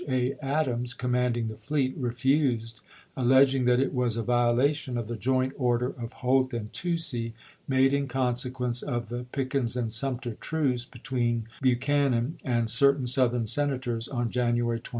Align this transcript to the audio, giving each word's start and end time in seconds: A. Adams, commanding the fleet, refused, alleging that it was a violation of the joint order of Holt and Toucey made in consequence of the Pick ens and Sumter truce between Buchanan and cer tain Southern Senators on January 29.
A. 0.09 0.33
Adams, 0.41 0.95
commanding 0.95 1.45
the 1.45 1.55
fleet, 1.55 1.93
refused, 1.95 2.81
alleging 3.15 3.65
that 3.65 3.79
it 3.79 3.93
was 3.93 4.17
a 4.17 4.23
violation 4.23 4.97
of 4.97 5.07
the 5.07 5.15
joint 5.15 5.53
order 5.59 5.89
of 5.89 6.11
Holt 6.25 6.55
and 6.55 6.73
Toucey 6.73 7.35
made 7.67 7.93
in 7.93 8.07
consequence 8.07 8.81
of 8.81 9.09
the 9.09 9.25
Pick 9.31 9.53
ens 9.53 9.77
and 9.77 9.93
Sumter 9.93 10.33
truce 10.39 10.85
between 10.85 11.47
Buchanan 11.61 12.39
and 12.43 12.67
cer 12.67 12.95
tain 12.95 13.05
Southern 13.05 13.45
Senators 13.45 14.07
on 14.07 14.31
January 14.31 14.79
29. 14.79 14.89